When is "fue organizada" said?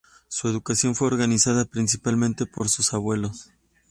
0.95-1.63